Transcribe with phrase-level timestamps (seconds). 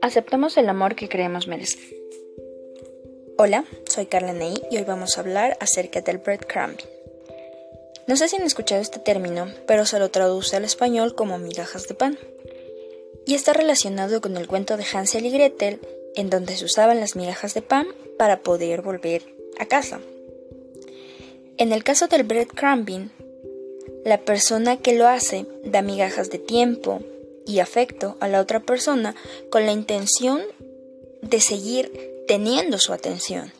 [0.00, 1.80] Aceptamos el amor que creemos merecer.
[3.36, 6.86] Hola, soy Carla Ney y hoy vamos a hablar acerca del breadcrumbing.
[8.06, 11.88] No sé si han escuchado este término, pero se lo traduce al español como migajas
[11.88, 12.18] de pan.
[13.26, 15.80] Y está relacionado con el cuento de Hansel y Gretel,
[16.14, 17.86] en donde se usaban las migajas de pan
[18.16, 19.22] para poder volver
[19.58, 20.00] a casa.
[21.58, 23.10] En el caso del breadcrumbing,
[24.04, 27.00] la persona que lo hace da migajas de tiempo,
[27.48, 29.16] y afecto a la otra persona
[29.50, 30.42] con la intención
[31.22, 31.90] de seguir
[32.28, 33.52] teniendo su atención,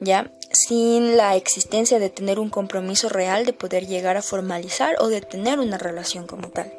[0.00, 0.32] ¿ya?
[0.50, 5.20] Sin la existencia de tener un compromiso real de poder llegar a formalizar o de
[5.20, 6.72] tener una relación como tal.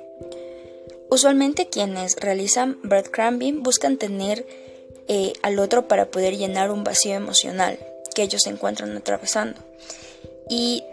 [1.10, 4.46] Usualmente quienes realizan breadcrumbing buscan tener
[5.08, 7.80] eh, al otro para poder llenar un vacío emocional
[8.14, 9.62] que ellos se encuentran atravesando.
[10.50, 10.84] Y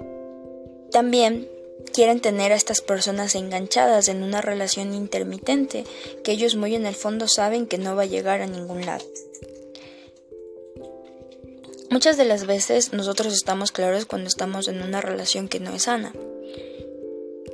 [0.93, 1.49] también
[1.93, 5.85] quieren tener a estas personas enganchadas en una relación intermitente
[6.25, 9.05] que ellos muy en el fondo saben que no va a llegar a ningún lado.
[11.91, 15.83] Muchas de las veces nosotros estamos claros cuando estamos en una relación que no es
[15.83, 16.13] sana.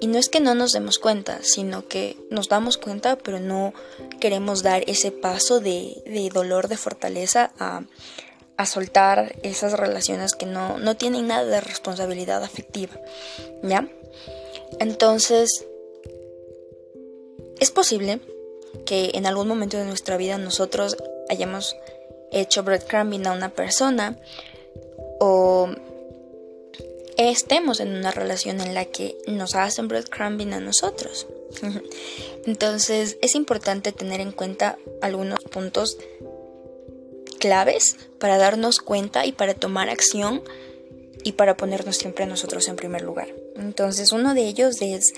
[0.00, 3.74] Y no es que no nos demos cuenta, sino que nos damos cuenta, pero no
[4.20, 7.82] queremos dar ese paso de, de dolor, de fortaleza a,
[8.58, 13.00] a soltar esas relaciones que no, no tienen nada de responsabilidad afectiva.
[13.62, 13.88] ¿Ya?
[14.80, 15.64] Entonces,
[17.60, 18.20] es posible
[18.84, 20.96] que en algún momento de nuestra vida nosotros
[21.30, 21.76] hayamos
[22.32, 24.18] hecho breadcrumbing a una persona
[25.20, 25.68] o
[27.16, 31.28] estemos en una relación en la que nos hacen breadcrumbing a nosotros.
[32.44, 35.96] Entonces es importante tener en cuenta algunos puntos
[37.38, 40.42] claves para darnos cuenta y para tomar acción
[41.24, 43.28] y para ponernos siempre nosotros en primer lugar.
[43.56, 45.12] Entonces uno de ellos es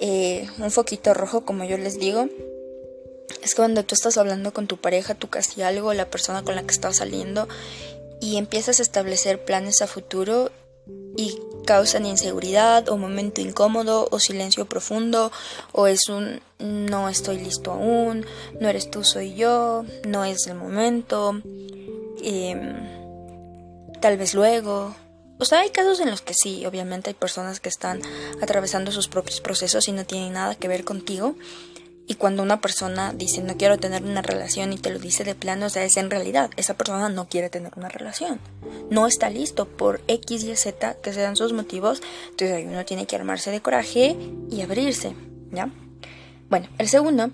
[0.00, 2.28] eh, un foquito rojo, como yo les digo.
[3.42, 6.62] Es cuando tú estás hablando con tu pareja, tú casi algo, la persona con la
[6.62, 7.48] que estás saliendo,
[8.20, 10.50] y empiezas a establecer planes a futuro
[11.16, 15.32] y causan inseguridad o momento incómodo o silencio profundo
[15.72, 18.24] o es un no estoy listo aún,
[18.60, 21.40] no eres tú, soy yo, no es el momento,
[22.22, 22.74] em,
[24.00, 24.94] tal vez luego,
[25.38, 28.00] o sea, hay casos en los que sí, obviamente hay personas que están
[28.40, 31.34] atravesando sus propios procesos y no tienen nada que ver contigo.
[32.08, 35.34] Y cuando una persona dice no quiero tener una relación y te lo dice de
[35.34, 38.38] plano, o sea, es en realidad, esa persona no quiere tener una relación.
[38.90, 42.00] No está listo por X y Z que sean sus motivos.
[42.30, 44.16] Entonces uno tiene que armarse de coraje
[44.50, 45.16] y abrirse,
[45.50, 45.68] ¿ya?
[46.48, 47.30] Bueno, el segundo,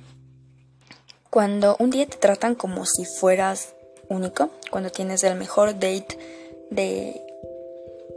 [1.28, 3.75] cuando un día te tratan como si fueras
[4.09, 6.19] único, cuando tienes el mejor date
[6.71, 7.21] de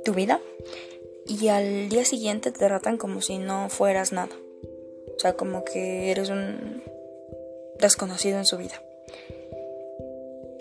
[0.06, 0.39] tu vida
[1.28, 4.33] y al día siguiente te tratan como si no fueras nada.
[5.16, 6.81] O sea, como que eres un
[7.79, 8.81] desconocido en su vida.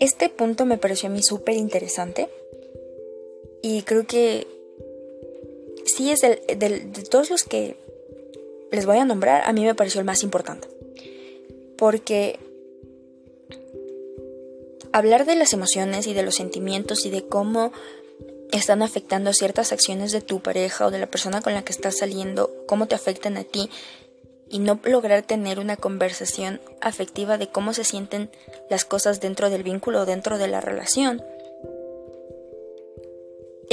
[0.01, 2.29] Este punto me pareció a mí súper interesante
[3.63, 4.49] y creo que
[5.85, 7.77] sí es de todos los que
[8.71, 10.69] les voy a nombrar, a mí me pareció el más importante.
[11.77, 12.39] Porque
[14.93, 17.73] hablar de las emociones y de los sentimientos y de cómo
[18.53, 21.99] están afectando ciertas acciones de tu pareja o de la persona con la que estás
[21.99, 23.71] saliendo, cómo te afectan a ti
[24.49, 28.31] y no lograr tener una conversación afectiva de cómo se sienten
[28.71, 31.23] las cosas dentro del vínculo o dentro de la relación.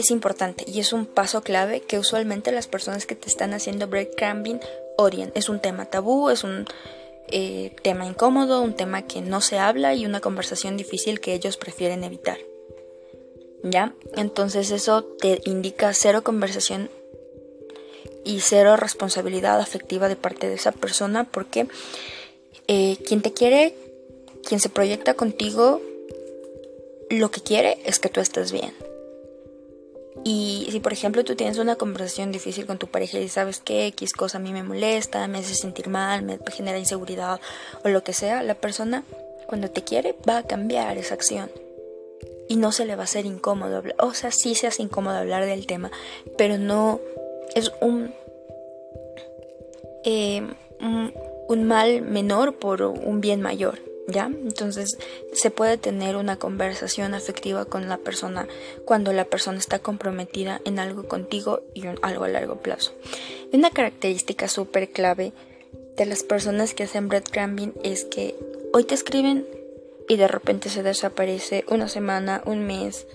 [0.01, 3.87] Es importante y es un paso clave que usualmente las personas que te están haciendo
[3.87, 4.59] breadcrumbing
[4.97, 5.31] odian.
[5.35, 6.65] Es un tema tabú, es un
[7.27, 11.55] eh, tema incómodo, un tema que no se habla y una conversación difícil que ellos
[11.55, 12.39] prefieren evitar.
[13.61, 13.93] ¿ya?
[14.15, 16.89] Entonces eso te indica cero conversación
[18.25, 21.67] y cero responsabilidad afectiva de parte de esa persona porque
[22.67, 23.75] eh, quien te quiere,
[24.47, 25.79] quien se proyecta contigo,
[27.11, 28.73] lo que quiere es que tú estés bien.
[30.23, 33.87] Y si por ejemplo tú tienes una conversación difícil con tu pareja y sabes que
[33.87, 37.39] X cosa a mí me molesta, me hace sentir mal, me genera inseguridad
[37.83, 39.03] o lo que sea, la persona
[39.47, 41.49] cuando te quiere va a cambiar esa acción
[42.51, 43.95] y no se le va a hacer incómodo hablar.
[43.99, 45.89] O sea, sí se hace incómodo hablar del tema,
[46.37, 46.99] pero no
[47.55, 48.13] es un,
[50.03, 50.41] eh,
[51.47, 53.79] un, mal menor por un bien mayor.
[54.07, 54.25] ¿Ya?
[54.25, 54.97] Entonces
[55.33, 58.47] se puede tener una conversación afectiva con la persona
[58.83, 62.93] cuando la persona está comprometida en algo contigo y algo a largo plazo.
[63.53, 65.33] Una característica súper clave
[65.97, 68.35] de las personas que hacen breadcrumbing es que
[68.73, 69.45] hoy te escriben
[70.09, 73.07] y de repente se desaparece una semana, un mes,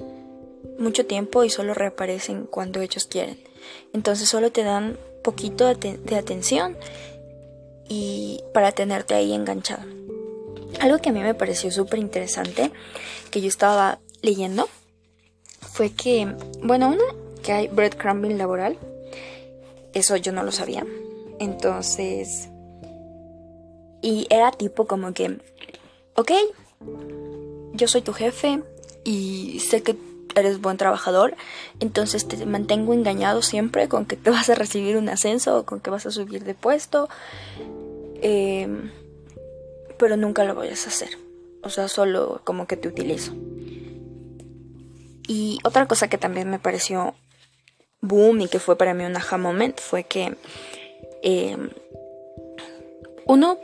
[0.79, 3.39] mucho tiempo y solo reaparecen cuando ellos quieren.
[3.93, 6.77] Entonces solo te dan poquito de atención
[7.89, 9.85] y para tenerte ahí enganchado.
[10.81, 12.71] Algo que a mí me pareció súper interesante,
[13.31, 14.69] que yo estaba leyendo,
[15.61, 17.05] fue que, bueno, una,
[17.43, 18.79] que hay breadcrumbing laboral,
[19.93, 20.87] eso yo no lo sabía.
[21.39, 22.49] Entonces,
[24.03, 25.39] y era tipo como que,
[26.15, 26.33] ok,
[27.73, 28.63] yo soy tu jefe
[29.05, 29.97] y sé que
[30.35, 31.35] eres buen trabajador,
[31.81, 35.81] entonces te mantengo engañado siempre con que te vas a recibir un ascenso o con
[35.81, 37.09] que vas a subir de puesto,
[38.21, 38.91] em,
[39.99, 41.19] pero nunca lo vayas a hacer.
[41.63, 43.33] O sea, solo como que te utilizo.
[45.29, 47.15] Y otra cosa que también me pareció
[48.01, 50.37] boom y que fue para mí un aha moment fue que
[51.23, 51.71] em,
[53.27, 53.59] uno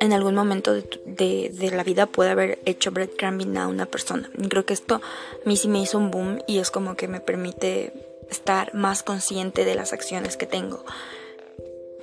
[0.00, 4.30] en algún momento de, la vida puede haber hecho breadcrumbing a una persona.
[4.48, 7.20] creo que esto a mí sí me hizo un boom y es como que me
[7.20, 7.92] permite
[8.30, 10.84] estar más consciente de las acciones que tengo.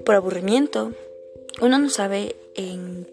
[0.06, 0.94] Por aburrimiento,
[1.62, 3.08] uno no sabe en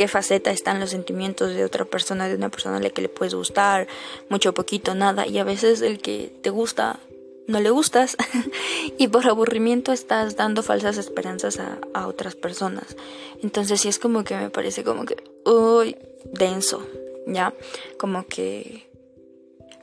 [0.00, 3.10] qué faceta están los sentimientos de otra persona, de una persona a la que le
[3.10, 3.86] puedes gustar,
[4.30, 5.26] mucho, poquito, nada.
[5.26, 6.98] Y a veces el que te gusta
[7.46, 8.16] no le gustas
[8.96, 11.60] y por aburrimiento estás dando falsas esperanzas
[11.92, 12.96] a, otras personas.
[13.42, 16.82] Entonces sí es como que me parece como que, uy, denso,
[17.26, 17.52] ¿ya?
[17.98, 18.88] Como que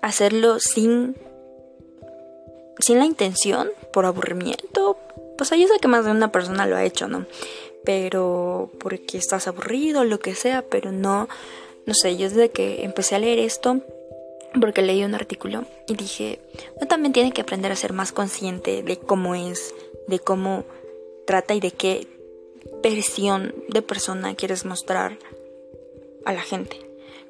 [0.01, 1.15] hacerlo sin,
[2.79, 4.97] sin la intención, por aburrimiento.
[5.37, 7.25] Pues yo sé que más de una persona lo ha hecho, ¿no?
[7.83, 11.29] Pero porque estás aburrido, lo que sea, pero no,
[11.85, 13.81] no sé, yo desde que empecé a leer esto,
[14.59, 16.39] porque leí un artículo y dije,
[16.75, 19.73] uno también tiene que aprender a ser más consciente de cómo es,
[20.07, 20.65] de cómo
[21.25, 22.07] trata y de qué
[22.81, 25.17] versión de persona quieres mostrar
[26.25, 26.79] a la gente.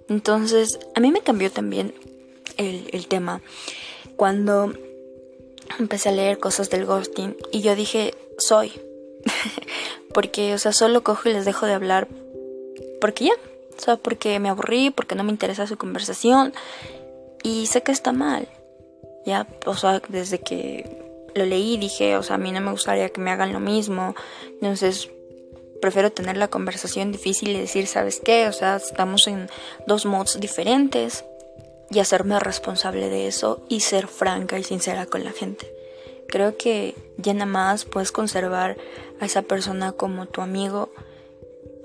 [0.09, 1.93] Entonces, a mí me cambió también
[2.57, 3.41] el, el tema
[4.15, 4.73] cuando
[5.79, 8.71] empecé a leer cosas del ghosting y yo dije, soy.
[10.13, 12.07] porque, o sea, solo cojo y les dejo de hablar
[12.99, 13.33] porque ya.
[13.77, 16.53] O sea, porque me aburrí, porque no me interesa su conversación
[17.43, 18.47] y sé que está mal.
[19.25, 20.85] Ya, o sea, desde que
[21.35, 24.15] lo leí dije, o sea, a mí no me gustaría que me hagan lo mismo.
[24.53, 25.09] Entonces,
[25.81, 28.47] prefiero tener la conversación difícil y decir, ¿sabes qué?
[28.47, 29.49] O sea, estamos en
[29.85, 31.23] dos mods diferentes
[31.89, 35.71] y hacerme responsable de eso y ser franca y sincera con la gente.
[36.27, 38.77] Creo que ya nada más puedes conservar
[39.19, 40.91] a esa persona como tu amigo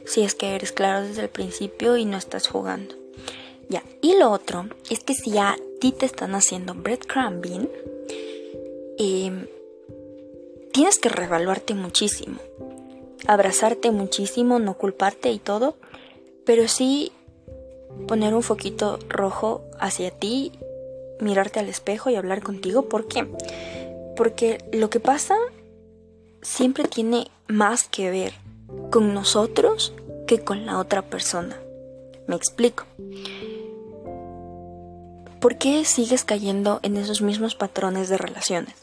[0.04, 2.96] si es que eres claro desde el principio y no estás jugando.
[3.68, 7.70] Ya, y lo otro es que si a ti te están haciendo breadcrumbing,
[8.98, 9.48] eh,
[10.72, 12.38] tienes que revaluarte muchísimo,
[13.26, 15.76] abrazarte muchísimo, no culparte y todo,
[16.44, 17.12] pero sí
[18.06, 20.52] poner un foquito rojo hacia ti,
[21.20, 22.88] mirarte al espejo y hablar contigo.
[22.88, 23.26] ¿Por qué?
[24.16, 25.36] Porque lo que pasa
[26.42, 28.32] siempre tiene más que ver
[28.90, 29.94] con nosotros
[30.26, 31.56] que con la otra persona.
[32.26, 32.84] Me explico.
[35.40, 38.74] ¿Por qué sigues cayendo en esos mismos patrones de relaciones?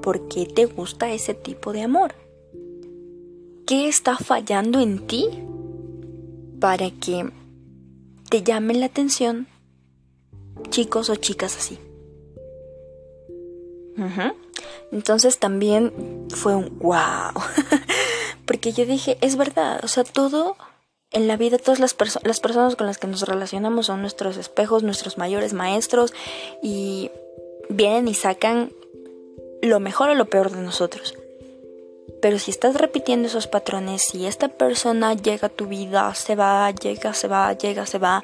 [0.00, 2.14] ¿Por qué te gusta ese tipo de amor?
[3.66, 5.26] ¿Qué está fallando en ti
[6.60, 7.30] para que
[8.32, 9.46] te llamen la atención
[10.70, 11.78] chicos o chicas así?
[14.90, 17.34] Entonces también fue un wow.
[18.46, 20.56] Porque yo dije, es verdad, o sea, todo
[21.10, 24.82] en la vida todas las, las personas con las que nos relacionamos son nuestros espejos,
[24.82, 26.14] nuestros mayores maestros
[26.62, 27.10] y
[27.68, 28.72] vienen y sacan
[29.60, 31.18] lo mejor o lo peor de nosotros.
[32.22, 36.70] Pero si estás repitiendo esos patrones, si esta persona llega a tu vida, se va,
[36.70, 38.22] llega, se va, llega, se va,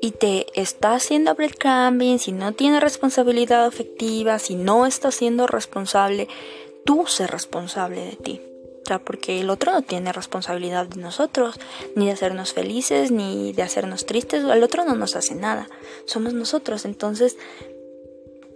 [0.00, 6.26] y te está haciendo breadcrumbing, si no tiene responsabilidad afectiva, si no está siendo responsable,
[6.84, 8.40] tú sé responsable de ti.
[9.04, 11.58] Porque el otro no tiene responsabilidad de nosotros,
[11.94, 15.68] ni de hacernos felices, ni de hacernos tristes, el otro no nos hace nada,
[16.04, 17.36] somos nosotros, entonces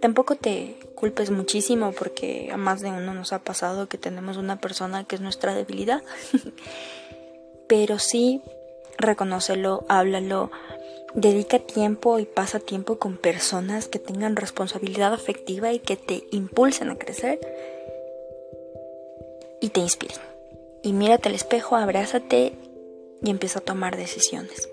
[0.01, 4.59] tampoco te culpes muchísimo porque a más de uno nos ha pasado que tenemos una
[4.59, 6.01] persona que es nuestra debilidad,
[7.67, 8.41] pero sí
[8.97, 10.51] reconócelo, háblalo,
[11.13, 16.89] dedica tiempo y pasa tiempo con personas que tengan responsabilidad afectiva y que te impulsen
[16.89, 17.39] a crecer
[19.61, 20.17] y te inspiren.
[20.83, 22.53] Y mírate al espejo, abrázate
[23.21, 24.69] y empieza a tomar decisiones.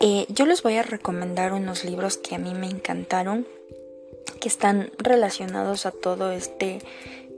[0.00, 3.46] Eh, yo les voy a recomendar unos libros que a mí me encantaron,
[4.40, 6.80] que están relacionados a todo este,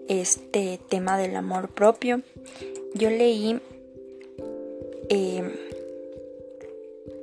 [0.09, 2.23] este tema del amor propio.
[2.95, 3.61] Yo leí
[5.09, 5.43] eh,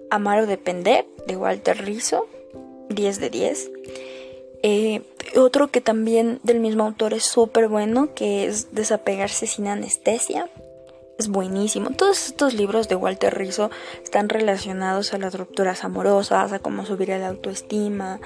[0.10, 2.28] Amar o Depender de Walter Rizzo,
[2.90, 3.72] 10 de 10.
[4.64, 5.02] Eh,
[5.36, 10.50] Otro que también del mismo autor es súper bueno, que es Desapegarse sin anestesia.
[11.18, 11.92] Es buenísimo.
[11.92, 13.70] Todos estos libros de Walter Rizzo
[14.04, 18.20] están relacionados a las rupturas amorosas, a cómo subir la autoestima.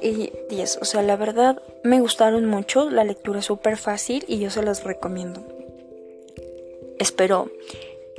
[0.00, 2.90] Y, y eso, o sea, la verdad me gustaron mucho.
[2.90, 5.46] La lectura es súper fácil y yo se los recomiendo.
[6.98, 7.50] Espero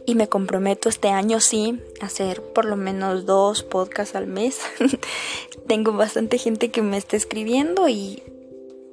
[0.05, 4.59] y me comprometo este año sí a hacer por lo menos dos podcasts al mes.
[5.67, 8.21] Tengo bastante gente que me está escribiendo y,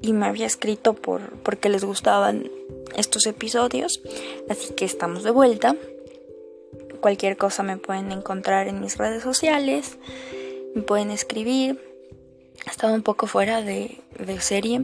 [0.00, 2.50] y me había escrito por, porque les gustaban
[2.96, 4.00] estos episodios.
[4.48, 5.76] Así que estamos de vuelta.
[7.00, 9.98] Cualquier cosa me pueden encontrar en mis redes sociales.
[10.74, 11.91] Me pueden escribir.
[12.66, 14.82] Estaba un poco fuera de, de serie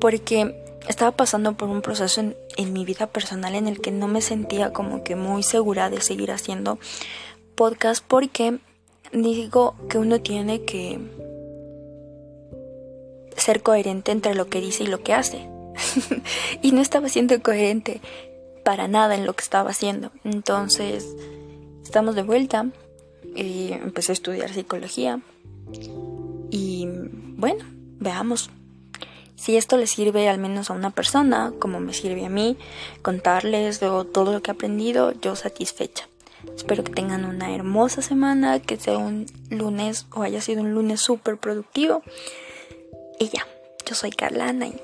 [0.00, 0.54] porque
[0.88, 2.22] estaba pasando por un proceso
[2.56, 6.00] en, mi vida personal en el que no me sentía como que muy segura de
[6.00, 6.78] seguir haciendo
[7.54, 8.58] podcast porque
[9.12, 10.98] digo que uno tiene que
[13.36, 15.48] ser coherente entre lo que dice y lo que hace.
[16.62, 18.00] y no estaba siendo coherente
[18.64, 20.10] para nada en lo que estaba haciendo.
[20.24, 21.06] Entonces,
[21.84, 22.66] estamos de vuelta.
[23.36, 25.20] Y empecé a estudiar psicología.
[26.50, 26.86] Y
[27.36, 27.64] bueno,
[27.98, 28.50] veamos
[29.38, 32.56] si esto le sirve al menos a una persona, como me sirve a mí,
[33.02, 36.08] contarles todo lo que he aprendido, yo satisfecha.
[36.56, 41.00] Espero que tengan una hermosa semana, que sea un lunes o haya sido un lunes
[41.00, 42.02] súper productivo.
[43.20, 43.46] Y ya,
[43.86, 44.80] yo soy Carlana y